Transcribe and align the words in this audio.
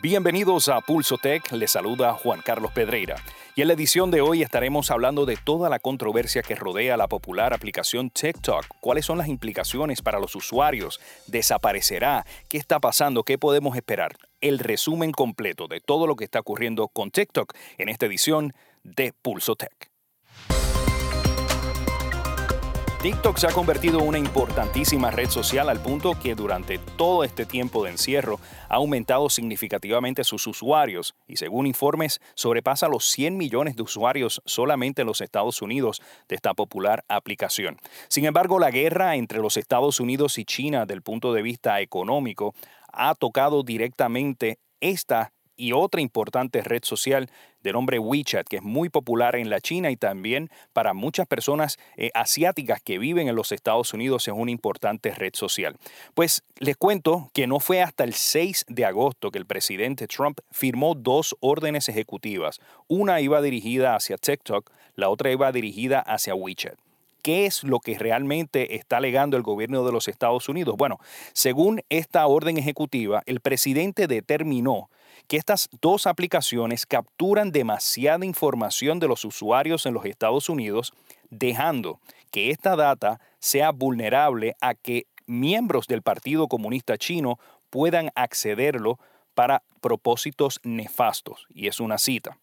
Bienvenidos 0.00 0.70
a 0.70 0.80
Pulso 0.80 1.18
Tech, 1.18 1.52
les 1.52 1.72
saluda 1.72 2.14
Juan 2.14 2.40
Carlos 2.40 2.72
Pedreira. 2.72 3.16
Y 3.54 3.60
en 3.60 3.68
la 3.68 3.74
edición 3.74 4.10
de 4.10 4.22
hoy 4.22 4.42
estaremos 4.42 4.90
hablando 4.90 5.26
de 5.26 5.36
toda 5.36 5.68
la 5.68 5.80
controversia 5.80 6.40
que 6.40 6.54
rodea 6.54 6.96
la 6.96 7.08
popular 7.08 7.52
aplicación 7.52 8.08
TikTok. 8.08 8.64
¿Cuáles 8.80 9.04
son 9.04 9.18
las 9.18 9.28
implicaciones 9.28 10.00
para 10.00 10.18
los 10.18 10.34
usuarios? 10.34 10.98
¿Desaparecerá? 11.26 12.24
¿Qué 12.48 12.56
está 12.56 12.80
pasando? 12.80 13.22
¿Qué 13.22 13.36
podemos 13.36 13.76
esperar? 13.76 14.16
El 14.40 14.60
resumen 14.60 15.12
completo 15.12 15.68
de 15.68 15.80
todo 15.80 16.06
lo 16.06 16.16
que 16.16 16.24
está 16.24 16.40
ocurriendo 16.40 16.88
con 16.88 17.10
TikTok 17.10 17.52
en 17.76 17.90
esta 17.90 18.06
edición 18.06 18.54
de 18.84 19.12
Pulso 19.12 19.56
Tech. 19.56 19.91
TikTok 23.02 23.36
se 23.36 23.48
ha 23.48 23.50
convertido 23.50 23.98
en 23.98 24.06
una 24.06 24.18
importantísima 24.18 25.10
red 25.10 25.28
social 25.28 25.68
al 25.68 25.82
punto 25.82 26.16
que 26.20 26.36
durante 26.36 26.78
todo 26.78 27.24
este 27.24 27.44
tiempo 27.44 27.82
de 27.82 27.90
encierro 27.90 28.38
ha 28.68 28.76
aumentado 28.76 29.28
significativamente 29.28 30.22
sus 30.22 30.46
usuarios 30.46 31.16
y 31.26 31.36
según 31.36 31.66
informes 31.66 32.20
sobrepasa 32.36 32.86
los 32.86 33.06
100 33.06 33.36
millones 33.36 33.74
de 33.74 33.82
usuarios 33.82 34.40
solamente 34.44 35.02
en 35.02 35.08
los 35.08 35.20
Estados 35.20 35.62
Unidos 35.62 36.00
de 36.28 36.36
esta 36.36 36.54
popular 36.54 37.04
aplicación. 37.08 37.76
Sin 38.06 38.24
embargo, 38.24 38.60
la 38.60 38.70
guerra 38.70 39.16
entre 39.16 39.40
los 39.40 39.56
Estados 39.56 39.98
Unidos 39.98 40.38
y 40.38 40.44
China 40.44 40.86
del 40.86 41.02
punto 41.02 41.32
de 41.32 41.42
vista 41.42 41.80
económico 41.80 42.54
ha 42.92 43.16
tocado 43.16 43.64
directamente 43.64 44.60
esta 44.80 45.32
y 45.62 45.72
otra 45.72 46.00
importante 46.00 46.60
red 46.60 46.82
social 46.82 47.30
de 47.62 47.72
nombre 47.72 48.00
WeChat, 48.00 48.48
que 48.48 48.56
es 48.56 48.62
muy 48.64 48.88
popular 48.88 49.36
en 49.36 49.48
la 49.48 49.60
China 49.60 49.92
y 49.92 49.96
también 49.96 50.50
para 50.72 50.92
muchas 50.92 51.28
personas 51.28 51.78
eh, 51.96 52.10
asiáticas 52.14 52.82
que 52.82 52.98
viven 52.98 53.28
en 53.28 53.36
los 53.36 53.52
Estados 53.52 53.94
Unidos 53.94 54.26
es 54.26 54.34
una 54.34 54.50
importante 54.50 55.14
red 55.14 55.34
social. 55.34 55.76
Pues 56.14 56.42
les 56.58 56.76
cuento 56.76 57.30
que 57.32 57.46
no 57.46 57.60
fue 57.60 57.80
hasta 57.80 58.02
el 58.02 58.14
6 58.14 58.66
de 58.68 58.84
agosto 58.84 59.30
que 59.30 59.38
el 59.38 59.46
presidente 59.46 60.08
Trump 60.08 60.40
firmó 60.50 60.96
dos 60.96 61.36
órdenes 61.38 61.88
ejecutivas. 61.88 62.58
Una 62.88 63.20
iba 63.20 63.40
dirigida 63.40 63.94
hacia 63.94 64.16
TikTok, 64.16 64.68
la 64.96 65.10
otra 65.10 65.30
iba 65.30 65.52
dirigida 65.52 66.00
hacia 66.00 66.34
WeChat. 66.34 66.76
¿Qué 67.22 67.46
es 67.46 67.62
lo 67.62 67.78
que 67.78 67.96
realmente 67.98 68.74
está 68.74 68.96
alegando 68.96 69.36
el 69.36 69.44
gobierno 69.44 69.84
de 69.84 69.92
los 69.92 70.08
Estados 70.08 70.48
Unidos? 70.48 70.76
Bueno, 70.76 70.98
según 71.32 71.80
esta 71.88 72.26
orden 72.26 72.58
ejecutiva, 72.58 73.22
el 73.26 73.38
presidente 73.38 74.08
determinó 74.08 74.90
que 75.28 75.36
estas 75.36 75.68
dos 75.80 76.08
aplicaciones 76.08 76.84
capturan 76.84 77.52
demasiada 77.52 78.26
información 78.26 78.98
de 78.98 79.06
los 79.06 79.24
usuarios 79.24 79.86
en 79.86 79.94
los 79.94 80.04
Estados 80.04 80.48
Unidos, 80.48 80.92
dejando 81.30 82.00
que 82.32 82.50
esta 82.50 82.74
data 82.74 83.20
sea 83.38 83.70
vulnerable 83.70 84.56
a 84.60 84.74
que 84.74 85.06
miembros 85.26 85.86
del 85.86 86.02
Partido 86.02 86.48
Comunista 86.48 86.98
Chino 86.98 87.38
puedan 87.70 88.10
accederlo 88.16 88.98
para 89.34 89.62
propósitos 89.80 90.58
nefastos. 90.64 91.46
Y 91.54 91.68
es 91.68 91.78
una 91.78 91.98
cita. 91.98 92.38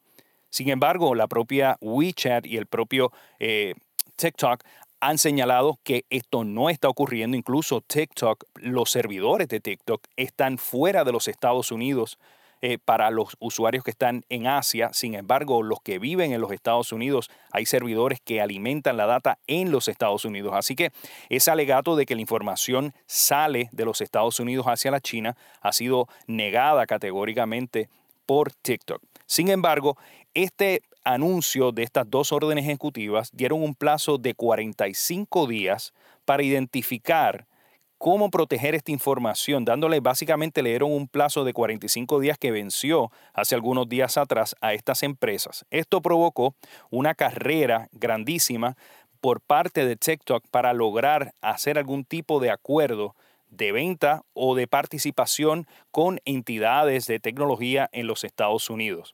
Sin 0.49 0.69
embargo, 0.69 1.15
la 1.15 1.27
propia 1.27 1.77
WeChat 1.81 2.45
y 2.45 2.57
el 2.57 2.65
propio 2.65 3.11
eh, 3.39 3.75
TikTok 4.19 4.63
han 4.99 5.17
señalado 5.17 5.79
que 5.83 6.03
esto 6.09 6.43
no 6.43 6.69
está 6.69 6.89
ocurriendo. 6.89 7.37
Incluso 7.37 7.79
TikTok, 7.79 8.43
los 8.55 8.91
servidores 8.91 9.47
de 9.47 9.61
TikTok 9.61 10.05
están 10.17 10.57
fuera 10.57 11.05
de 11.05 11.13
los 11.13 11.29
Estados 11.29 11.71
Unidos 11.71 12.19
eh, 12.61 12.77
para 12.83 13.09
los 13.11 13.37
usuarios 13.39 13.85
que 13.85 13.91
están 13.91 14.25
en 14.27 14.45
Asia. 14.45 14.89
Sin 14.91 15.15
embargo, 15.15 15.63
los 15.63 15.79
que 15.79 15.99
viven 15.99 16.33
en 16.33 16.41
los 16.41 16.51
Estados 16.51 16.91
Unidos, 16.91 17.31
hay 17.53 17.65
servidores 17.65 18.19
que 18.19 18.41
alimentan 18.41 18.97
la 18.97 19.05
data 19.05 19.39
en 19.47 19.71
los 19.71 19.87
Estados 19.87 20.25
Unidos. 20.25 20.53
Así 20.53 20.75
que 20.75 20.91
ese 21.29 21.49
alegato 21.49 21.95
de 21.95 22.05
que 22.05 22.15
la 22.15 22.21
información 22.21 22.93
sale 23.05 23.69
de 23.71 23.85
los 23.85 24.01
Estados 24.01 24.41
Unidos 24.41 24.65
hacia 24.67 24.91
la 24.91 24.99
China 24.99 25.37
ha 25.61 25.71
sido 25.71 26.09
negada 26.27 26.85
categóricamente 26.85 27.87
por 28.25 28.51
TikTok. 28.51 29.08
Sin 29.29 29.49
embargo, 29.49 29.95
este 30.33 30.81
anuncio 31.03 31.71
de 31.71 31.83
estas 31.83 32.09
dos 32.09 32.31
órdenes 32.31 32.65
ejecutivas 32.65 33.29
dieron 33.31 33.61
un 33.61 33.75
plazo 33.75 34.17
de 34.17 34.33
45 34.33 35.45
días 35.45 35.93
para 36.25 36.41
identificar 36.41 37.45
cómo 37.99 38.31
proteger 38.31 38.73
esta 38.73 38.91
información, 38.91 39.65
dándole 39.65 39.99
básicamente 39.99 40.63
le 40.63 40.71
dieron 40.71 40.91
un 40.91 41.07
plazo 41.07 41.43
de 41.43 41.53
45 41.53 42.19
días 42.19 42.39
que 42.39 42.49
venció 42.49 43.11
hace 43.35 43.53
algunos 43.53 43.87
días 43.87 44.17
atrás 44.17 44.55
a 44.61 44.73
estas 44.73 45.03
empresas. 45.03 45.63
Esto 45.69 46.01
provocó 46.01 46.55
una 46.89 47.13
carrera 47.13 47.87
grandísima 47.91 48.77
por 49.21 49.41
parte 49.41 49.85
de 49.85 49.95
TikTok 49.95 50.43
para 50.49 50.73
lograr 50.73 51.35
hacer 51.41 51.77
algún 51.77 52.03
tipo 52.03 52.39
de 52.39 52.49
acuerdo 52.49 53.15
de 53.51 53.71
venta 53.71 54.23
o 54.33 54.55
de 54.55 54.67
participación 54.67 55.67
con 55.91 56.19
entidades 56.25 57.05
de 57.05 57.19
tecnología 57.19 57.89
en 57.91 58.07
los 58.07 58.23
Estados 58.23 58.71
Unidos. 58.71 59.13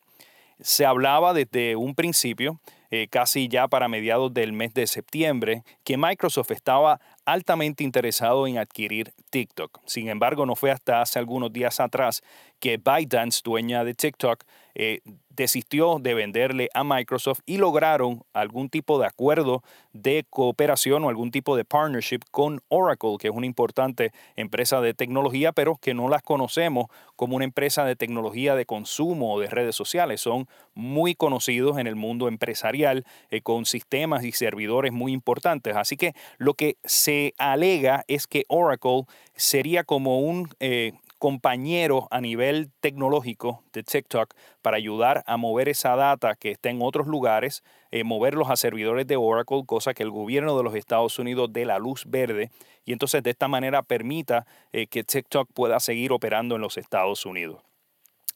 Se 0.59 0.85
hablaba 0.85 1.33
desde 1.33 1.75
un 1.75 1.95
principio, 1.95 2.59
eh, 2.91 3.07
casi 3.09 3.47
ya 3.47 3.67
para 3.67 3.87
mediados 3.87 4.33
del 4.33 4.53
mes 4.53 4.73
de 4.73 4.87
septiembre, 4.87 5.63
que 5.83 5.97
Microsoft 5.97 6.51
estaba 6.51 7.01
altamente 7.25 7.83
interesado 7.83 8.47
en 8.47 8.57
adquirir 8.57 9.11
TikTok. 9.31 9.79
Sin 9.85 10.07
embargo, 10.07 10.45
no 10.45 10.55
fue 10.55 10.71
hasta 10.71 11.01
hace 11.01 11.19
algunos 11.19 11.51
días 11.51 11.79
atrás 11.79 12.21
que 12.59 12.77
ByteDance, 12.77 13.41
dueña 13.43 13.83
de 13.83 13.93
TikTok, 13.95 14.43
eh, 14.75 14.99
desistió 15.29 15.99
de 15.99 16.13
venderle 16.13 16.69
a 16.73 16.83
Microsoft 16.83 17.39
y 17.45 17.57
lograron 17.57 18.23
algún 18.33 18.69
tipo 18.69 18.99
de 18.99 19.07
acuerdo 19.07 19.63
de 19.93 20.25
cooperación 20.29 21.03
o 21.03 21.09
algún 21.09 21.31
tipo 21.31 21.55
de 21.55 21.65
partnership 21.65 22.21
con 22.31 22.61
Oracle, 22.69 23.17
que 23.19 23.27
es 23.27 23.33
una 23.33 23.45
importante 23.45 24.11
empresa 24.35 24.81
de 24.81 24.93
tecnología, 24.93 25.51
pero 25.51 25.75
que 25.75 25.93
no 25.93 26.09
las 26.09 26.23
conocemos 26.23 26.87
como 27.15 27.35
una 27.35 27.45
empresa 27.45 27.85
de 27.85 27.95
tecnología 27.95 28.55
de 28.55 28.65
consumo 28.65 29.33
o 29.33 29.39
de 29.39 29.47
redes 29.47 29.75
sociales. 29.75 30.21
Son 30.21 30.47
muy 30.73 31.15
conocidos 31.15 31.77
en 31.77 31.87
el 31.87 31.95
mundo 31.95 32.27
empresarial 32.27 33.05
eh, 33.29 33.41
con 33.41 33.65
sistemas 33.65 34.23
y 34.23 34.31
servidores 34.31 34.93
muy 34.93 35.11
importantes. 35.13 35.75
Así 35.75 35.97
que 35.97 36.13
lo 36.37 36.53
que 36.53 36.77
se 36.83 37.33
alega 37.37 38.03
es 38.07 38.27
que 38.27 38.45
Oracle 38.47 39.03
sería 39.35 39.83
como 39.83 40.19
un 40.19 40.49
eh, 40.59 40.93
compañero 41.25 42.07
a 42.11 42.21
nivel 42.21 42.69
tecnológico 42.81 43.63
de 43.73 43.81
TikTok 43.81 44.35
para 44.61 44.77
ayudar 44.77 45.23
a 45.25 45.37
mover 45.37 45.69
esa 45.69 45.95
data 45.95 46.35
que 46.35 46.51
está 46.51 46.69
en 46.69 46.83
otros 46.83 47.07
lugares, 47.07 47.63
eh, 47.89 48.03
moverlos 48.03 48.51
a 48.51 48.55
servidores 48.55 49.07
de 49.07 49.15
Oracle, 49.15 49.63
cosa 49.65 49.95
que 49.95 50.03
el 50.03 50.11
gobierno 50.11 50.55
de 50.55 50.61
los 50.61 50.75
Estados 50.75 51.17
Unidos 51.17 51.51
dé 51.51 51.65
la 51.65 51.79
luz 51.79 52.03
verde 52.05 52.51
y 52.85 52.93
entonces 52.93 53.23
de 53.23 53.31
esta 53.31 53.47
manera 53.47 53.81
permita 53.81 54.45
eh, 54.71 54.85
que 54.85 55.03
TikTok 55.03 55.49
pueda 55.51 55.79
seguir 55.79 56.11
operando 56.11 56.57
en 56.57 56.61
los 56.61 56.77
Estados 56.77 57.25
Unidos. 57.25 57.59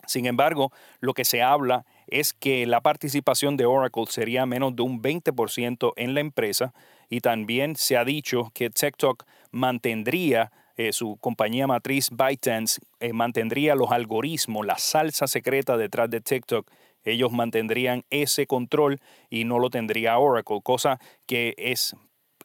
Sin 0.08 0.26
embargo, 0.26 0.72
lo 1.00 1.14
que 1.14 1.26
se 1.26 1.44
habla 1.44 1.86
es 2.08 2.34
que 2.34 2.66
la 2.66 2.82
participación 2.82 3.56
de 3.56 3.68
Oracle 3.68 4.08
sería 4.08 4.48
menos 4.48 4.76
de 4.76 4.82
un 4.82 5.00
20% 5.00 5.94
en 5.96 6.16
la 6.16 6.22
empresa 6.22 6.74
y 7.08 7.20
también 7.20 7.76
se 7.76 7.98
ha 7.98 8.04
dicho 8.04 8.50
que 8.56 8.72
TikTok 8.72 9.26
mantendría 9.52 10.52
eh, 10.80 10.94
su 10.94 11.18
compañía 11.18 11.68
matriz 11.68 12.10
ByteDance 12.10 12.80
eh, 13.02 13.12
mantendría 13.12 13.76
los 13.76 13.92
algoritmos, 13.92 14.66
la 14.66 14.78
salsa 14.78 15.28
secreta 15.28 15.76
detrás 15.76 16.10
de 16.10 16.22
TikTok. 16.22 16.72
Ellos 17.04 17.34
mantendrían 17.34 18.06
ese 18.10 18.48
control 18.48 19.02
y 19.30 19.44
no 19.44 19.60
lo 19.60 19.70
tendría 19.70 20.18
Oracle, 20.18 20.62
cosa 20.64 20.98
que 21.26 21.54
es 21.58 21.98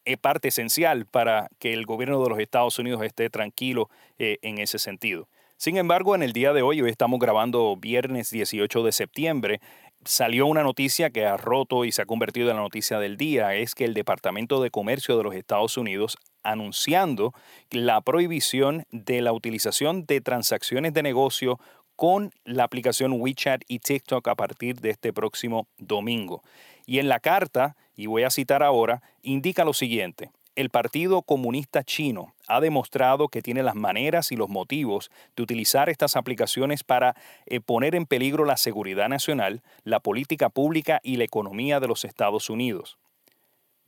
eh, 0.05 0.17
parte 0.17 0.49
esencial 0.49 1.07
para 1.07 1.49
que 1.61 1.75
el 1.75 1.87
gobierno 1.87 2.21
de 2.25 2.29
los 2.29 2.41
Estados 2.41 2.77
Unidos 2.81 3.05
esté 3.05 3.31
tranquilo 3.31 3.89
en 4.19 4.59
ese 4.59 4.81
sentido. 4.81 5.29
Sin 5.57 5.77
embargo, 5.77 6.17
en 6.17 6.25
el 6.25 6.33
día 6.33 6.53
de 6.53 6.63
hoy, 6.63 6.83
hoy 6.83 6.91
estamos 6.91 7.21
grabando 7.21 7.77
viernes 7.77 8.31
18 8.31 8.83
de 8.83 8.91
septiembre, 8.91 9.61
salió 10.05 10.47
una 10.47 10.65
noticia 10.65 11.11
que 11.11 11.25
ha 11.25 11.37
roto 11.37 11.85
y 11.85 11.93
se 11.93 12.03
ha 12.03 12.07
convertido 12.07 12.51
en 12.51 12.57
la 12.57 12.63
noticia 12.63 12.99
del 12.99 13.17
día, 13.17 13.55
es 13.55 13.77
que 13.77 13.85
el 13.85 13.95
Departamento 13.95 14.61
de 14.61 14.73
Comercio 14.73 15.17
de 15.17 15.23
los 15.23 15.37
Estados 15.37 15.77
Unidos 15.77 16.17
anunciando 16.45 17.35
la 17.71 18.01
prohibición 18.01 18.85
de 18.91 19.21
la 19.21 19.33
utilización 19.33 20.07
de 20.07 20.21
transacciones 20.21 20.95
de 20.95 21.03
negocio 21.03 21.59
con 21.97 22.33
la 22.45 22.65
aplicación 22.65 23.21
WeChat 23.21 23.63
y 23.69 23.79
TikTok 23.79 24.27
a 24.29 24.35
partir 24.35 24.81
de 24.81 24.91
este 24.91 25.13
próximo 25.13 25.67
domingo. 25.79 26.43
Y 26.87 26.99
en 26.99 27.09
la 27.09 27.21
carta, 27.21 27.77
y 27.97 28.07
voy 28.07 28.25
a 28.25 28.31
citar 28.31 28.63
ahora, 28.63 29.03
indica 29.23 29.65
lo 29.65 29.73
siguiente. 29.73 30.31
El 30.57 30.71
Partido 30.71 31.23
Comunista 31.23 31.83
Chino 31.83 32.35
ha 32.47 32.61
demostrado 32.61 33.29
que 33.29 33.43
tiene 33.43 33.65
las 33.65 33.75
maneras 33.75 34.31
y 34.31 34.37
los 34.37 34.49
motivos 34.49 35.11
de 35.35 35.43
utilizar 35.43 35.89
estas 35.89 36.15
aplicaciones 36.15 36.85
para 36.85 37.17
eh, 37.47 37.61
poner 37.61 37.97
en 37.97 38.07
peligro 38.07 38.45
la 38.45 38.57
seguridad 38.57 39.09
nacional, 39.09 39.63
la 39.83 39.99
política 39.99 40.51
pública 40.51 41.01
y 41.03 41.17
la 41.17 41.25
economía 41.25 41.81
de 41.81 41.89
los 41.89 42.05
Estados 42.05 42.51
Unidos. 42.51 42.99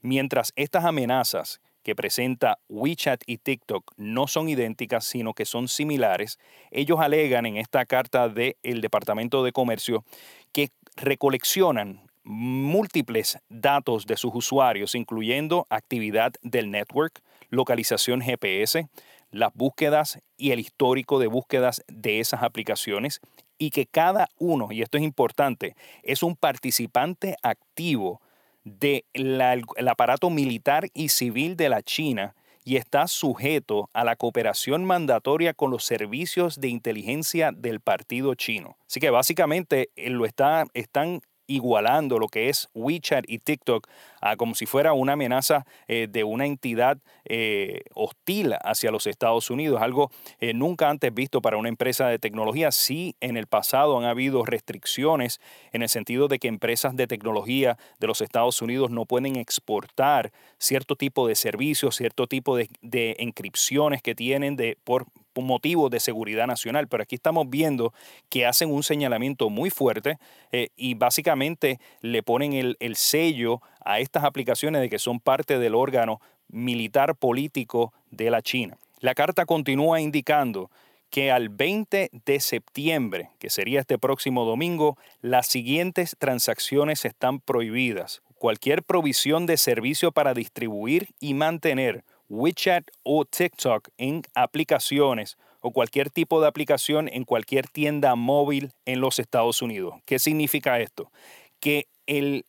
Mientras 0.01 0.51
estas 0.57 0.83
amenazas 0.83 1.61
que 1.87 1.95
presenta 1.95 2.59
WeChat 2.67 3.23
y 3.27 3.37
TikTok 3.37 3.93
no 3.95 4.27
son 4.27 4.49
idénticas, 4.49 5.05
sino 5.05 5.33
que 5.33 5.45
son 5.45 5.69
similares, 5.69 6.37
ellos 6.69 6.99
alegan 6.99 7.45
en 7.45 7.55
esta 7.55 7.85
carta 7.85 8.27
del 8.27 8.81
Departamento 8.81 9.41
de 9.41 9.53
Comercio 9.53 10.03
que 10.51 10.71
recoleccionan 10.97 12.01
múltiples 12.25 13.39
datos 13.47 14.05
de 14.05 14.17
sus 14.17 14.35
usuarios, 14.35 14.95
incluyendo 14.95 15.65
actividad 15.69 16.33
del 16.41 16.71
network, 16.71 17.21
localización 17.51 18.19
GPS, 18.19 18.89
las 19.31 19.53
búsquedas 19.53 20.19
y 20.35 20.51
el 20.51 20.59
histórico 20.59 21.19
de 21.19 21.27
búsquedas 21.27 21.85
de 21.87 22.19
esas 22.19 22.43
aplicaciones, 22.43 23.21
y 23.57 23.69
que 23.69 23.85
cada 23.85 24.27
uno, 24.37 24.73
y 24.73 24.81
esto 24.81 24.97
es 24.97 25.05
importante, 25.05 25.77
es 26.03 26.21
un 26.21 26.35
participante 26.35 27.37
activo 27.43 28.19
del 28.67 29.87
aparato 29.87 30.29
militar 30.29 30.89
y 30.93 31.09
civil 31.09 31.55
de 31.55 31.69
la 31.69 31.81
China 31.81 32.35
y 32.67 32.75
está 32.75 33.07
sujeto 33.07 33.89
a 33.93 34.03
la 34.03 34.17
cooperación 34.17 34.83
mandatoria 34.83 35.53
con 35.53 35.71
los 35.71 35.85
servicios 35.85 36.59
de 36.59 36.67
inteligencia 36.67 37.51
del 37.55 37.79
partido 37.79 38.35
chino. 38.35 38.77
Así 38.85 38.99
que 38.99 39.09
básicamente 39.09 39.89
eh, 39.95 40.09
lo 40.09 40.25
está, 40.25 40.65
están 40.73 41.21
igualando 41.47 42.19
lo 42.19 42.27
que 42.27 42.49
es 42.49 42.69
WeChat 42.73 43.25
y 43.27 43.39
TikTok 43.39 43.87
a 44.21 44.35
como 44.35 44.55
si 44.55 44.65
fuera 44.65 44.93
una 44.93 45.13
amenaza 45.13 45.65
eh, 45.87 46.07
de 46.09 46.23
una 46.23 46.45
entidad 46.45 46.97
eh, 47.25 47.81
hostil 47.93 48.53
hacia 48.61 48.91
los 48.91 49.07
Estados 49.07 49.49
Unidos, 49.49 49.81
algo 49.81 50.11
eh, 50.39 50.53
nunca 50.53 50.89
antes 50.89 51.13
visto 51.13 51.41
para 51.41 51.57
una 51.57 51.69
empresa 51.69 52.07
de 52.07 52.19
tecnología. 52.19 52.71
Sí, 52.71 53.15
en 53.21 53.37
el 53.37 53.47
pasado 53.47 53.97
han 53.97 54.05
habido 54.05 54.45
restricciones 54.45 55.39
en 55.71 55.81
el 55.81 55.89
sentido 55.89 56.27
de 56.27 56.39
que 56.39 56.47
empresas 56.47 56.95
de 56.95 57.07
tecnología 57.07 57.77
de 57.99 58.07
los 58.07 58.21
Estados 58.21 58.61
Unidos 58.61 58.91
no 58.91 59.05
pueden 59.05 59.35
exportar 59.35 60.31
cierto 60.57 60.95
tipo 60.95 61.27
de 61.27 61.35
servicios, 61.35 61.95
cierto 61.95 62.27
tipo 62.27 62.55
de, 62.55 62.69
de 62.81 63.15
encripciones 63.19 64.01
que 64.01 64.15
tienen 64.15 64.55
de, 64.55 64.77
por, 64.83 65.05
motivo 65.45 65.89
de 65.89 65.99
seguridad 65.99 66.47
nacional, 66.47 66.87
pero 66.87 67.03
aquí 67.03 67.15
estamos 67.15 67.49
viendo 67.49 67.93
que 68.29 68.45
hacen 68.45 68.71
un 68.71 68.83
señalamiento 68.83 69.49
muy 69.49 69.69
fuerte 69.69 70.17
eh, 70.51 70.69
y 70.75 70.93
básicamente 70.95 71.79
le 72.01 72.23
ponen 72.23 72.53
el, 72.53 72.77
el 72.79 72.95
sello 72.95 73.61
a 73.83 73.99
estas 73.99 74.23
aplicaciones 74.23 74.81
de 74.81 74.89
que 74.89 74.99
son 74.99 75.19
parte 75.19 75.59
del 75.59 75.75
órgano 75.75 76.19
militar 76.49 77.15
político 77.15 77.93
de 78.11 78.31
la 78.31 78.41
China. 78.41 78.77
La 78.99 79.13
carta 79.13 79.45
continúa 79.45 80.01
indicando 80.01 80.71
que 81.09 81.31
al 81.31 81.49
20 81.49 82.09
de 82.25 82.39
septiembre, 82.39 83.29
que 83.39 83.49
sería 83.49 83.79
este 83.79 83.97
próximo 83.97 84.45
domingo, 84.45 84.97
las 85.21 85.47
siguientes 85.47 86.15
transacciones 86.17 87.05
están 87.05 87.39
prohibidas. 87.39 88.21
Cualquier 88.37 88.83
provisión 88.83 89.45
de 89.45 89.57
servicio 89.57 90.11
para 90.11 90.33
distribuir 90.33 91.09
y 91.19 91.33
mantener 91.33 92.03
WeChat 92.29 92.85
o 93.03 93.25
TikTok 93.25 93.89
en 93.97 94.23
aplicaciones 94.35 95.37
o 95.61 95.71
cualquier 95.71 96.09
tipo 96.09 96.41
de 96.41 96.47
aplicación 96.47 97.09
en 97.11 97.23
cualquier 97.23 97.67
tienda 97.67 98.15
móvil 98.15 98.71
en 98.85 99.01
los 99.01 99.19
Estados 99.19 99.61
Unidos. 99.61 99.95
¿Qué 100.05 100.19
significa 100.19 100.79
esto? 100.79 101.11
Que 101.59 101.87
el, 102.05 102.45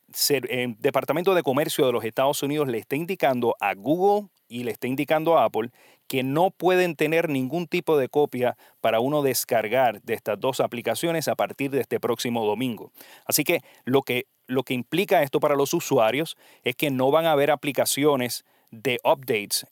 Departamento 0.79 1.35
de 1.35 1.43
Comercio 1.43 1.85
de 1.85 1.91
los 1.91 2.03
Estados 2.03 2.41
Unidos 2.43 2.67
le 2.67 2.77
está 2.77 2.95
indicando 2.95 3.55
a 3.59 3.73
Google 3.73 4.29
y 4.47 4.63
le 4.63 4.71
está 4.71 4.87
indicando 4.87 5.37
a 5.37 5.45
Apple 5.45 5.69
que 6.07 6.23
no 6.23 6.49
pueden 6.49 6.95
tener 6.95 7.29
ningún 7.29 7.67
tipo 7.67 7.95
de 7.97 8.09
copia 8.09 8.57
para 8.81 8.99
uno 8.99 9.21
descargar 9.21 10.01
de 10.01 10.15
estas 10.15 10.39
dos 10.39 10.59
aplicaciones 10.59 11.27
a 11.27 11.35
partir 11.35 11.69
de 11.69 11.81
este 11.81 11.99
próximo 11.99 12.43
domingo. 12.45 12.91
Así 13.25 13.43
que 13.43 13.61
lo 13.85 14.01
que, 14.01 14.25
lo 14.47 14.63
que 14.63 14.73
implica 14.73 15.21
esto 15.21 15.39
para 15.39 15.55
los 15.55 15.73
usuarios 15.73 16.35
es 16.63 16.75
que 16.75 16.89
no 16.89 17.11
van 17.11 17.27
a 17.27 17.33
haber 17.33 17.51
aplicaciones 17.51 18.43
de 18.71 18.99
updates 19.03 19.65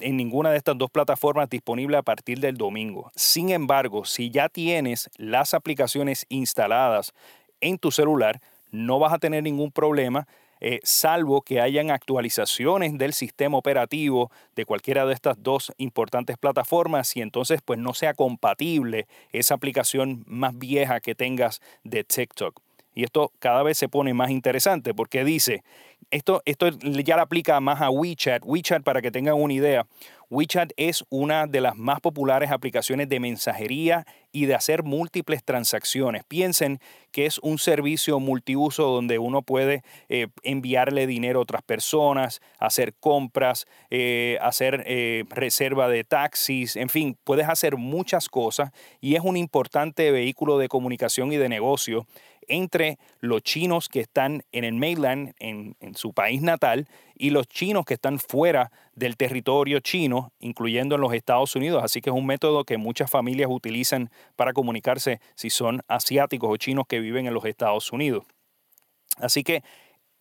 en 0.00 0.16
ninguna 0.16 0.50
de 0.50 0.56
estas 0.56 0.76
dos 0.76 0.90
plataformas 0.90 1.48
disponible 1.48 1.96
a 1.96 2.02
partir 2.02 2.40
del 2.40 2.56
domingo. 2.56 3.10
Sin 3.14 3.50
embargo, 3.50 4.04
si 4.04 4.30
ya 4.30 4.48
tienes 4.48 5.10
las 5.16 5.54
aplicaciones 5.54 6.26
instaladas 6.28 7.12
en 7.60 7.78
tu 7.78 7.90
celular, 7.90 8.40
no 8.70 8.98
vas 8.98 9.12
a 9.12 9.18
tener 9.18 9.42
ningún 9.42 9.70
problema, 9.70 10.26
eh, 10.60 10.80
salvo 10.82 11.42
que 11.42 11.60
hayan 11.60 11.90
actualizaciones 11.90 12.96
del 12.96 13.12
sistema 13.12 13.58
operativo 13.58 14.30
de 14.56 14.64
cualquiera 14.64 15.04
de 15.04 15.12
estas 15.12 15.42
dos 15.42 15.72
importantes 15.76 16.38
plataformas 16.38 17.16
y 17.16 17.20
entonces 17.20 17.60
pues 17.64 17.78
no 17.78 17.92
sea 17.92 18.14
compatible 18.14 19.06
esa 19.32 19.54
aplicación 19.54 20.24
más 20.26 20.58
vieja 20.58 21.00
que 21.00 21.14
tengas 21.14 21.60
de 21.82 22.02
TikTok. 22.02 22.60
Y 22.94 23.04
esto 23.04 23.32
cada 23.38 23.62
vez 23.62 23.78
se 23.78 23.88
pone 23.88 24.14
más 24.14 24.30
interesante 24.30 24.94
porque 24.94 25.24
dice 25.24 25.62
esto, 26.10 26.42
esto 26.44 26.68
ya 26.68 27.16
le 27.16 27.22
aplica 27.22 27.58
más 27.60 27.80
a 27.80 27.90
WeChat. 27.90 28.42
WeChat, 28.44 28.82
para 28.82 29.02
que 29.02 29.10
tengan 29.10 29.34
una 29.34 29.52
idea, 29.52 29.86
WeChat 30.30 30.72
es 30.76 31.04
una 31.10 31.46
de 31.46 31.60
las 31.60 31.76
más 31.76 32.00
populares 32.00 32.50
aplicaciones 32.50 33.08
de 33.08 33.20
mensajería 33.20 34.06
y 34.32 34.46
de 34.46 34.54
hacer 34.54 34.82
múltiples 34.82 35.44
transacciones. 35.44 36.24
Piensen 36.24 36.80
que 37.12 37.26
es 37.26 37.38
un 37.38 37.58
servicio 37.58 38.18
multiuso 38.18 38.84
donde 38.84 39.18
uno 39.18 39.42
puede 39.42 39.82
eh, 40.08 40.26
enviarle 40.42 41.06
dinero 41.06 41.38
a 41.38 41.42
otras 41.42 41.62
personas, 41.62 42.40
hacer 42.58 42.94
compras, 42.94 43.66
eh, 43.90 44.38
hacer 44.40 44.82
eh, 44.86 45.24
reserva 45.30 45.88
de 45.88 46.02
taxis, 46.04 46.74
en 46.76 46.88
fin, 46.88 47.16
puedes 47.22 47.48
hacer 47.48 47.76
muchas 47.76 48.28
cosas 48.28 48.70
y 49.00 49.14
es 49.14 49.20
un 49.22 49.36
importante 49.36 50.10
vehículo 50.10 50.58
de 50.58 50.68
comunicación 50.68 51.32
y 51.32 51.36
de 51.36 51.48
negocio 51.48 52.06
entre 52.48 52.98
los 53.20 53.42
chinos 53.42 53.88
que 53.88 54.00
están 54.00 54.42
en 54.52 54.64
el 54.64 54.74
mainland, 54.74 55.34
en, 55.38 55.74
su 55.94 56.12
país 56.12 56.42
natal, 56.42 56.88
y 57.14 57.30
los 57.30 57.46
chinos 57.46 57.84
que 57.84 57.94
están 57.94 58.18
fuera 58.18 58.72
del 58.94 59.16
territorio 59.16 59.80
chino, 59.80 60.32
incluyendo 60.40 60.94
en 60.94 61.00
los 61.00 61.12
Estados 61.12 61.54
Unidos. 61.56 61.82
Así 61.84 62.00
que 62.00 62.10
es 62.10 62.16
un 62.16 62.26
método 62.26 62.64
que 62.64 62.76
muchas 62.76 63.10
familias 63.10 63.48
utilizan 63.50 64.10
para 64.36 64.52
comunicarse 64.52 65.20
si 65.34 65.50
son 65.50 65.82
asiáticos 65.88 66.50
o 66.50 66.56
chinos 66.56 66.86
que 66.88 67.00
viven 67.00 67.26
en 67.26 67.34
los 67.34 67.44
Estados 67.44 67.92
Unidos. 67.92 68.24
Así 69.18 69.44
que 69.44 69.62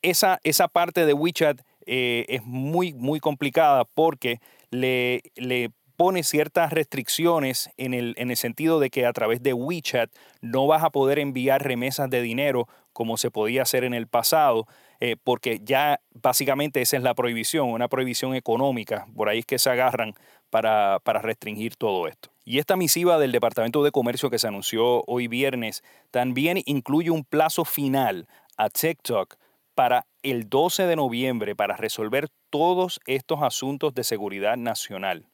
esa, 0.01 0.39
esa 0.43 0.67
parte 0.67 1.05
de 1.05 1.13
WeChat 1.13 1.61
eh, 1.85 2.25
es 2.29 2.43
muy, 2.43 2.93
muy 2.93 3.19
complicada 3.19 3.85
porque 3.85 4.39
le, 4.69 5.21
le 5.35 5.71
pone 5.95 6.23
ciertas 6.23 6.71
restricciones 6.73 7.69
en 7.77 7.93
el, 7.93 8.15
en 8.17 8.31
el 8.31 8.37
sentido 8.37 8.79
de 8.79 8.89
que 8.89 9.05
a 9.05 9.13
través 9.13 9.41
de 9.43 9.53
WeChat 9.53 10.11
no 10.41 10.67
vas 10.67 10.83
a 10.83 10.89
poder 10.89 11.19
enviar 11.19 11.63
remesas 11.63 12.09
de 12.09 12.21
dinero 12.21 12.67
como 12.93 13.17
se 13.17 13.31
podía 13.31 13.63
hacer 13.63 13.83
en 13.83 13.93
el 13.93 14.07
pasado. 14.07 14.67
Eh, 14.99 15.17
porque 15.21 15.59
ya 15.61 15.99
básicamente 16.13 16.81
esa 16.81 16.95
es 16.95 17.03
la 17.03 17.13
prohibición, 17.13 17.69
una 17.69 17.89
prohibición 17.89 18.35
económica, 18.35 19.05
por 19.13 19.27
ahí 19.27 19.39
es 19.39 19.45
que 19.45 19.59
se 19.59 19.69
agarran 19.69 20.13
para, 20.49 20.99
para 21.03 21.19
restringir 21.19 21.75
todo 21.75 22.07
esto. 22.07 22.29
Y 22.45 22.59
esta 22.59 22.77
misiva 22.77 23.17
del 23.17 23.33
Departamento 23.33 23.83
de 23.83 23.91
Comercio 23.91 24.29
que 24.29 24.39
se 24.39 24.47
anunció 24.47 25.03
hoy 25.07 25.27
viernes 25.27 25.83
también 26.11 26.61
incluye 26.65 27.09
un 27.09 27.25
plazo 27.25 27.65
final 27.65 28.27
a 28.55 28.69
TikTok 28.69 29.35
para 29.75 30.05
el 30.21 30.49
12 30.49 30.85
de 30.85 30.95
noviembre 30.95 31.55
para 31.55 31.75
resolver 31.75 32.29
todos 32.49 33.01
estos 33.05 33.41
asuntos 33.41 33.93
de 33.93 34.03
seguridad 34.05 34.55
nacional. 34.55 35.25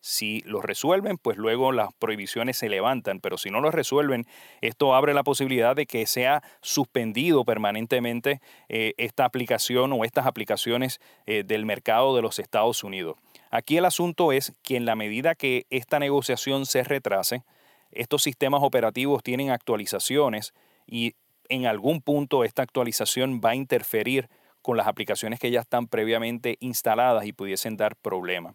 Si 0.00 0.42
los 0.42 0.64
resuelven, 0.64 1.18
pues 1.18 1.36
luego 1.36 1.72
las 1.72 1.92
prohibiciones 1.94 2.56
se 2.56 2.68
levantan, 2.68 3.20
pero 3.20 3.36
si 3.36 3.50
no 3.50 3.60
los 3.60 3.74
resuelven, 3.74 4.26
esto 4.60 4.94
abre 4.94 5.14
la 5.14 5.24
posibilidad 5.24 5.74
de 5.74 5.86
que 5.86 6.06
sea 6.06 6.42
suspendido 6.62 7.44
permanentemente 7.44 8.40
eh, 8.68 8.94
esta 8.96 9.24
aplicación 9.24 9.92
o 9.92 10.04
estas 10.04 10.26
aplicaciones 10.26 11.00
eh, 11.26 11.42
del 11.44 11.66
mercado 11.66 12.14
de 12.14 12.22
los 12.22 12.38
Estados 12.38 12.84
Unidos. 12.84 13.16
Aquí 13.50 13.76
el 13.76 13.84
asunto 13.84 14.32
es 14.32 14.52
que 14.62 14.76
en 14.76 14.84
la 14.84 14.94
medida 14.94 15.34
que 15.34 15.66
esta 15.70 15.98
negociación 15.98 16.66
se 16.66 16.84
retrase, 16.84 17.44
estos 17.90 18.22
sistemas 18.22 18.62
operativos 18.62 19.22
tienen 19.22 19.50
actualizaciones 19.50 20.52
y 20.86 21.14
en 21.48 21.66
algún 21.66 22.02
punto 22.02 22.44
esta 22.44 22.62
actualización 22.62 23.40
va 23.44 23.50
a 23.50 23.54
interferir 23.54 24.28
con 24.62 24.76
las 24.76 24.86
aplicaciones 24.86 25.40
que 25.40 25.50
ya 25.50 25.60
están 25.60 25.86
previamente 25.86 26.56
instaladas 26.60 27.24
y 27.24 27.32
pudiesen 27.32 27.76
dar 27.76 27.96
problemas. 27.96 28.54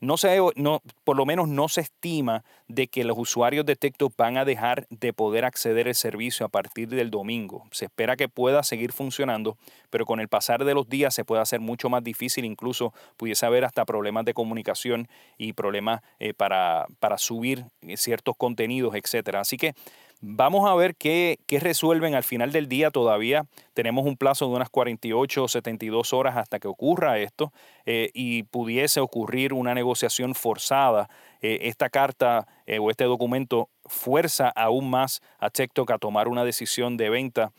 No 0.00 0.16
se, 0.16 0.38
no, 0.56 0.82
por 1.04 1.16
lo 1.16 1.26
menos 1.26 1.48
no 1.48 1.68
se 1.68 1.82
estima 1.82 2.42
de 2.68 2.88
que 2.88 3.04
los 3.04 3.18
usuarios 3.18 3.66
de 3.66 3.76
TikTok 3.76 4.16
van 4.16 4.38
a 4.38 4.46
dejar 4.46 4.86
de 4.88 5.12
poder 5.12 5.44
acceder 5.44 5.88
al 5.88 5.94
servicio 5.94 6.46
a 6.46 6.48
partir 6.48 6.88
del 6.88 7.10
domingo. 7.10 7.66
Se 7.70 7.84
espera 7.84 8.16
que 8.16 8.28
pueda 8.28 8.62
seguir 8.62 8.92
funcionando, 8.92 9.58
pero 9.90 10.06
con 10.06 10.20
el 10.20 10.28
pasar 10.28 10.64
de 10.64 10.72
los 10.72 10.88
días 10.88 11.14
se 11.14 11.24
puede 11.24 11.42
hacer 11.42 11.60
mucho 11.60 11.90
más 11.90 12.02
difícil, 12.02 12.46
incluso 12.46 12.94
pudiese 13.18 13.44
haber 13.44 13.64
hasta 13.64 13.84
problemas 13.84 14.24
de 14.24 14.32
comunicación 14.32 15.06
y 15.36 15.52
problemas 15.52 16.00
eh, 16.18 16.32
para, 16.32 16.86
para 16.98 17.18
subir 17.18 17.66
eh, 17.82 17.98
ciertos 17.98 18.36
contenidos, 18.36 18.94
etc. 18.94 19.36
Así 19.36 19.58
que 19.58 19.74
Vamos 20.22 20.68
a 20.68 20.74
ver 20.74 20.96
qué, 20.96 21.38
resuelven 21.48 22.14
al 22.14 22.24
final 22.24 22.52
del 22.52 22.68
día. 22.68 22.90
Todavía 22.90 23.46
tenemos 23.72 24.04
un 24.04 24.18
plazo 24.18 24.46
de 24.46 24.52
unas 24.54 24.68
48 24.68 25.44
o 25.44 25.48
72 25.48 26.12
horas 26.12 26.36
hasta 26.36 26.58
que 26.58 26.68
ocurra 26.68 27.18
esto 27.18 27.54
eh, 27.86 28.10
y 28.12 28.42
pudiese 28.42 29.00
ocurrir 29.00 29.54
una 29.54 29.74
negociación 29.74 30.34
forzada. 30.34 31.08
Eh, 31.40 31.60
esta 31.62 31.88
carta 31.88 32.46
eh, 32.66 32.78
o 32.78 32.90
este 32.90 33.04
documento 33.04 33.70
fuerza 33.86 34.50
aún 34.50 34.90
más 34.90 35.22
a 35.38 35.48
TikTok 35.48 35.90
a 35.90 35.98
tomar 35.98 36.28
una 36.28 36.44
decisión 36.44 36.98
de 36.98 37.08
venta 37.08 37.52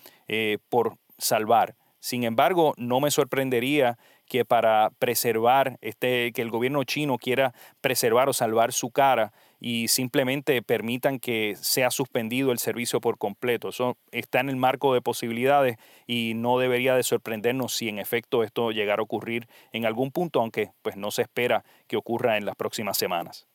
por 0.69 0.97
salvar. 1.17 1.75
Sin 1.99 2.23
embargo, 2.23 2.73
no 2.77 2.99
me 2.99 3.11
sorprendería 3.11 3.97
que 4.27 4.45
para 4.45 4.91
preservar, 4.97 5.77
este, 5.81 6.31
que 6.31 6.41
el 6.41 6.49
gobierno 6.49 6.83
chino 6.83 7.17
quiera 7.17 7.53
preservar 7.81 8.29
o 8.29 8.33
salvar 8.33 8.71
su 8.71 8.91
cara, 8.91 9.33
y 9.61 9.87
simplemente 9.87 10.61
permitan 10.63 11.19
que 11.19 11.55
sea 11.55 11.91
suspendido 11.91 12.51
el 12.51 12.57
servicio 12.57 12.99
por 12.99 13.19
completo. 13.19 13.69
Eso 13.69 13.95
está 14.11 14.39
en 14.39 14.49
el 14.49 14.55
marco 14.55 14.93
de 14.93 15.01
posibilidades 15.01 15.77
y 16.07 16.33
no 16.35 16.57
debería 16.57 16.95
de 16.95 17.03
sorprendernos 17.03 17.73
si 17.73 17.87
en 17.87 17.99
efecto 17.99 18.43
esto 18.43 18.71
llegara 18.71 19.01
a 19.01 19.03
ocurrir 19.03 19.47
en 19.71 19.85
algún 19.85 20.11
punto, 20.11 20.41
aunque 20.41 20.71
pues 20.81 20.97
no 20.97 21.11
se 21.11 21.21
espera 21.21 21.63
que 21.87 21.95
ocurra 21.95 22.37
en 22.37 22.45
las 22.45 22.55
próximas 22.55 22.97
semanas. 22.97 23.50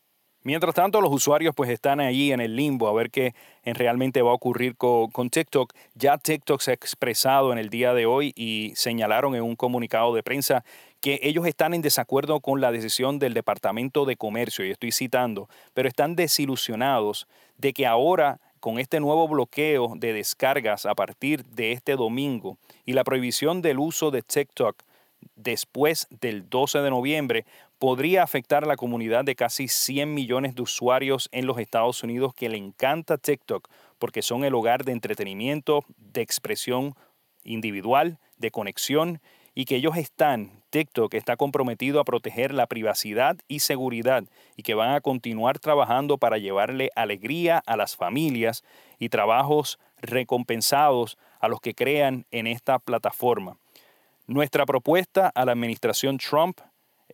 Mientras 0.46 0.76
tanto, 0.76 1.00
los 1.00 1.12
usuarios 1.12 1.56
pues 1.56 1.68
están 1.70 1.98
allí 1.98 2.30
en 2.30 2.40
el 2.40 2.54
limbo 2.54 2.86
a 2.86 2.92
ver 2.92 3.10
qué 3.10 3.34
realmente 3.64 4.22
va 4.22 4.30
a 4.30 4.34
ocurrir 4.34 4.76
con, 4.76 5.10
con, 5.10 5.28
TikTok. 5.28 5.72
Ya 5.96 6.18
TikTok 6.18 6.60
se 6.60 6.70
ha 6.70 6.74
expresado 6.74 7.50
en 7.50 7.58
el 7.58 7.68
día 7.68 7.94
de 7.94 8.06
hoy 8.06 8.32
y 8.36 8.72
señalaron 8.76 9.34
en 9.34 9.42
un 9.42 9.56
comunicado 9.56 10.14
de 10.14 10.22
prensa 10.22 10.64
que 11.00 11.18
ellos 11.24 11.48
están 11.48 11.74
en 11.74 11.82
desacuerdo 11.82 12.38
con 12.38 12.60
la 12.60 12.70
decisión 12.70 13.18
del 13.18 13.34
Departamento 13.34 14.04
de 14.04 14.14
Comercio, 14.14 14.64
y 14.64 14.70
estoy 14.70 14.92
citando, 14.92 15.48
pero 15.74 15.88
están 15.88 16.14
desilusionados 16.14 17.26
de 17.58 17.72
que 17.72 17.84
ahora 17.84 18.38
con 18.60 18.78
este 18.78 19.00
nuevo 19.00 19.26
bloqueo 19.26 19.94
de 19.96 20.12
descargas 20.12 20.86
a 20.86 20.94
partir 20.94 21.44
de 21.44 21.72
este 21.72 21.96
domingo 21.96 22.56
y 22.84 22.92
la 22.92 23.02
prohibición 23.02 23.62
del 23.62 23.80
uso 23.80 24.12
de 24.12 24.22
TikTok 24.22 24.76
después 25.34 26.06
del 26.10 26.48
12 26.48 26.78
de 26.80 26.90
noviembre, 26.90 27.44
podría 27.78 28.22
afectar 28.22 28.64
a 28.64 28.66
la 28.66 28.76
comunidad 28.76 29.24
de 29.24 29.34
casi 29.34 29.68
100 29.68 30.14
millones 30.14 30.54
de 30.54 30.62
usuarios 30.62 31.28
en 31.32 31.46
los 31.46 31.58
Estados 31.58 32.02
Unidos 32.02 32.34
que 32.34 32.48
le 32.48 32.56
encanta 32.56 33.18
TikTok 33.18 33.68
porque 33.98 34.22
son 34.22 34.44
el 34.44 34.54
hogar 34.54 34.84
de 34.84 34.92
entretenimiento, 34.92 35.84
de 35.96 36.22
expresión 36.22 36.94
individual, 37.44 38.18
de 38.38 38.50
conexión 38.50 39.20
y 39.54 39.64
que 39.64 39.76
ellos 39.76 39.96
están, 39.96 40.62
TikTok 40.70 41.14
está 41.14 41.36
comprometido 41.36 41.98
a 41.98 42.04
proteger 42.04 42.52
la 42.52 42.66
privacidad 42.66 43.38
y 43.48 43.60
seguridad 43.60 44.24
y 44.56 44.62
que 44.62 44.74
van 44.74 44.94
a 44.94 45.00
continuar 45.00 45.58
trabajando 45.58 46.18
para 46.18 46.36
llevarle 46.36 46.90
alegría 46.94 47.62
a 47.64 47.76
las 47.78 47.96
familias 47.96 48.62
y 48.98 49.08
trabajos 49.08 49.78
recompensados 50.02 51.16
a 51.40 51.48
los 51.48 51.60
que 51.60 51.74
crean 51.74 52.26
en 52.30 52.46
esta 52.46 52.78
plataforma. 52.78 53.56
Nuestra 54.26 54.66
propuesta 54.66 55.32
a 55.34 55.44
la 55.46 55.52
administración 55.52 56.18
Trump 56.18 56.60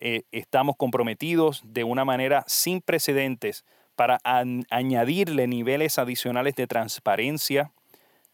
eh, 0.00 0.22
estamos 0.32 0.76
comprometidos 0.76 1.62
de 1.64 1.84
una 1.84 2.04
manera 2.04 2.44
sin 2.46 2.80
precedentes 2.80 3.64
para 3.94 4.18
añadirle 4.70 5.46
niveles 5.46 5.98
adicionales 5.98 6.54
de 6.54 6.66
transparencia 6.66 7.72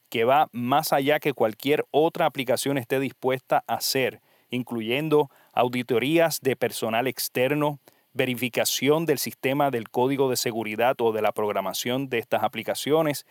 que 0.08 0.24
va 0.24 0.48
más 0.52 0.92
allá 0.92 1.20
que 1.20 1.32
cualquier 1.32 1.84
otra 1.90 2.26
aplicación 2.26 2.78
esté 2.78 2.98
dispuesta 3.00 3.64
a 3.66 3.74
hacer, 3.74 4.22
incluyendo 4.50 5.30
auditorías 5.52 6.40
de 6.40 6.56
personal 6.56 7.06
externo, 7.06 7.80
verificación 8.14 9.04
del 9.04 9.18
sistema 9.18 9.70
del 9.70 9.90
código 9.90 10.30
de 10.30 10.36
seguridad 10.36 10.96
o 11.00 11.12
de 11.12 11.22
la 11.22 11.32
programación 11.32 12.08
de 12.08 12.18
estas 12.18 12.42
aplicaciones 12.42 13.26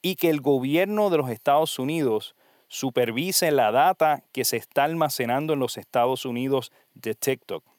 y 0.00 0.16
que 0.16 0.30
el 0.30 0.40
gobierno 0.40 1.10
de 1.10 1.18
los 1.18 1.28
Estados 1.28 1.78
Unidos 1.78 2.34
supervise 2.68 3.50
la 3.50 3.70
data 3.70 4.24
que 4.32 4.44
se 4.44 4.56
está 4.56 4.84
almacenando 4.84 5.52
en 5.52 5.58
los 5.58 5.76
Estados 5.76 6.24
Unidos 6.24 6.72
de 6.94 7.14
TikTok 7.14 7.71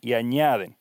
y 0.00 0.14
añaden, 0.14 0.76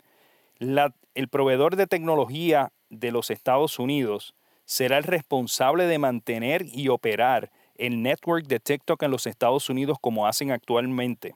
el 0.59 1.27
proveedor 1.29 1.75
de 1.75 1.87
tecnología 1.87 2.71
de 2.89 3.11
los 3.11 3.29
Estados 3.29 3.79
Unidos 3.79 4.33
será 4.65 4.97
el 4.97 5.03
responsable 5.03 5.85
de 5.85 5.97
mantener 5.97 6.65
y 6.65 6.89
operar 6.89 7.51
el 7.75 8.01
network 8.03 8.45
de 8.45 8.59
TikTok 8.59 9.01
en 9.03 9.11
los 9.11 9.25
Estados 9.25 9.69
Unidos 9.69 9.97
como 9.99 10.27
hacen 10.27 10.51
actualmente, 10.51 11.33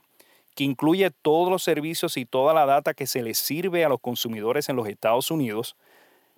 que 0.55 0.65
incluye 0.65 1.09
todos 1.09 1.49
los 1.49 1.63
servicios 1.63 2.17
y 2.17 2.25
toda 2.25 2.53
la 2.53 2.65
data 2.65 2.93
que 2.93 3.07
se 3.07 3.23
les 3.23 3.37
sirve 3.37 3.83
a 3.83 3.89
los 3.89 3.99
consumidores 3.99 4.69
en 4.69 4.75
los 4.75 4.87
Estados 4.87 5.31
Unidos, 5.31 5.75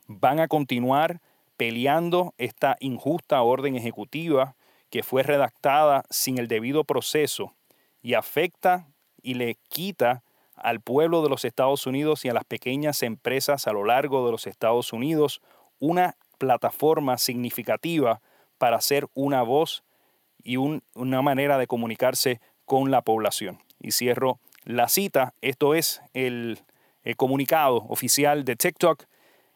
van 0.08 0.40
a 0.40 0.48
continuar 0.48 1.20
peleando 1.58 2.34
esta 2.38 2.78
injusta 2.80 3.42
orden 3.42 3.76
ejecutiva 3.76 4.56
que 4.90 5.04
fue 5.04 5.24
redactada 5.24 6.04
sin 6.10 6.38
el 6.38 6.48
debido 6.48 6.84
proceso 6.84 7.54
y 8.02 8.14
afecta 8.14 8.88
y 9.22 9.34
le 9.34 9.58
quita 9.68 10.24
al 10.56 10.80
pueblo 10.80 11.22
de 11.22 11.30
los 11.30 11.46
Estados 11.46 11.86
Unidos 11.86 12.26
y 12.26 12.30
a 12.30 12.34
las 12.34 12.46
pequeñas 12.46 13.04
empresas 13.04 13.68
a 13.68 13.74
lo 13.74 13.84
largo 13.84 14.26
de 14.26 14.32
los 14.32 14.48
Estados 14.48 14.94
Unidos 14.94 15.42
una 15.80 16.16
plataforma 16.38 17.18
significativa 17.18 18.22
para 18.58 18.80
ser 18.82 19.08
una 19.14 19.42
voz 19.42 19.84
y 20.44 20.58
una 20.58 21.22
manera 21.22 21.58
de 21.58 21.68
comunicarse 21.68 22.40
con 22.66 22.92
la 22.92 23.02
población. 23.02 23.60
Y 23.80 23.92
cierro 23.92 24.40
la 24.64 24.88
cita, 24.90 25.34
esto 25.42 25.76
es 25.76 26.02
el, 26.14 26.60
comunicado 27.18 27.86
oficial 27.90 28.46
de 28.46 28.56
TikTok. 28.56 29.04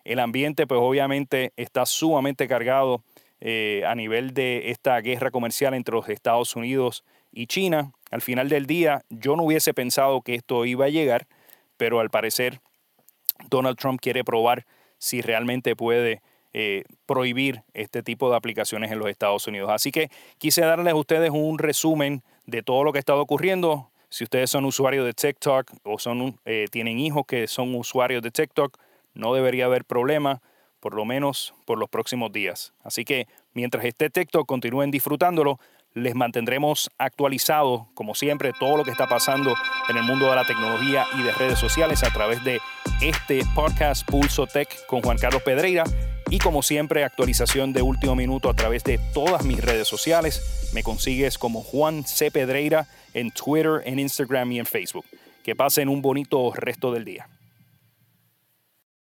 El 0.03 0.20
ambiente 0.20 0.68
pues 0.68 0.79
obviamente 0.82 1.51
está 1.56 1.86
sumamente 1.86 2.48
cargado 2.48 3.03
eh, 3.41 3.84
a 3.88 3.96
nivel 3.96 4.34
de 4.34 4.70
esta 4.70 5.00
guerra 5.01 5.32
comercial 5.32 5.74
entre 5.74 5.96
los 5.96 6.08
Estados 6.10 6.56
Unidos 6.56 7.03
y 7.31 7.48
China. 7.48 7.91
Al 8.12 8.21
final 8.21 8.50
del 8.50 8.65
día, 8.65 9.03
yo 9.09 9.36
no 9.36 9.43
hubiese 9.43 9.74
pensado 9.74 10.21
que 10.21 10.36
esto 10.36 10.65
iba 10.65 10.86
a 10.86 10.89
llegar, 10.89 11.27
pero 11.77 12.00
al 12.00 12.09
parecer 12.09 12.62
Donald 13.50 13.77
Trump 13.77 14.00
quiere 14.01 14.24
probar 14.24 14.65
si 14.98 15.21
realmente 15.21 15.75
puede 15.75 16.21
eh, 16.53 16.83
prohibir 17.05 17.62
este 17.74 18.01
tipo 18.01 18.29
de 18.29 18.36
aplicaciones 18.36 18.91
en 18.91 19.00
los 19.00 19.09
Estados 19.09 19.48
Unidos. 19.48 19.69
Así 19.71 19.91
que 19.91 20.09
quise 20.39 20.62
darles 20.62 20.93
a 20.93 20.95
ustedes 20.95 21.29
un 21.31 21.59
resumen 21.59 22.24
de 22.48 22.63
todo 22.63 22.83
lo 22.83 22.91
que 22.91 22.98
ha 22.98 23.00
estado 23.00 23.21
ocurriendo. 23.21 23.91
Si 24.09 24.24
ustedes 24.24 24.50
son 24.50 24.65
usuarios 24.65 25.05
de 25.05 25.13
TikTok 25.13 25.71
o 25.83 26.00
son, 26.00 26.39
eh, 26.45 26.65
tienen 26.71 26.98
hijos 27.00 27.24
que 27.27 27.48
son 27.48 27.75
usuarios 27.75 28.24
de 28.24 28.31
TikTok, 28.31 28.77
no 29.13 29.33
debería 29.36 29.65
haber 29.65 29.86
problema, 29.86 30.41
por 30.79 30.95
lo 30.95 31.05
menos 31.05 31.53
por 31.65 31.77
los 31.77 31.89
próximos 31.89 32.31
días. 32.31 32.74
Así 32.81 33.05
que 33.05 33.27
mientras 33.53 33.86
esté 33.86 34.09
TikTok, 34.09 34.48
continúen 34.48 34.89
disfrutándolo 34.89 35.59
les 35.93 36.15
mantendremos 36.15 36.89
actualizados, 36.98 37.84
como 37.93 38.15
siempre, 38.15 38.51
todo 38.60 38.77
lo 38.77 38.84
que 38.84 38.91
está 38.91 39.08
pasando 39.08 39.55
en 39.89 39.98
el 39.98 40.03
mundo 40.03 40.29
de 40.29 40.36
la 40.36 40.46
tecnología 40.46 41.05
y 41.17 41.24
de 41.24 41.31
redes 41.31 41.60
sociales 41.60 42.03
a 42.03 42.12
través 42.12 42.43
de 42.43 42.60
este 43.01 43.41
podcast 43.55 44.08
Pulso 44.08 44.48
Tech 44.48 44.86
con 44.86 45.01
Juan 45.01 45.17
Carlos 45.17 45.43
Pedreira. 45.43 45.84
Y 46.29 46.38
como 46.38 46.62
siempre, 46.62 47.03
actualización 47.03 47.74
de 47.74 47.81
último 47.81 48.15
minuto 48.15 48.50
a 48.50 48.53
través 48.53 48.84
de 48.84 49.00
todas 49.13 49.43
mis 49.43 49.63
redes 49.63 49.88
sociales. 49.88 50.69
Me 50.74 50.84
consigues 50.84 51.38
como 51.38 51.62
Juan 51.62 52.05
C. 52.05 52.29
Pedreira 52.29 52.88
en 53.15 53.31
Twitter, 53.31 53.81
en 53.86 53.98
Instagram 53.98 54.51
y 54.51 54.60
en 54.60 54.65
Facebook. 54.67 55.05
Que 55.43 55.55
pasen 55.55 55.89
un 55.89 56.03
bonito 56.03 56.53
resto 56.53 56.91
del 56.91 57.05
día. 57.05 57.27